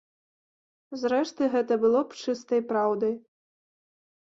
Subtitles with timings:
[1.01, 3.15] Зрэшты, гэта было б чыстай праўдай.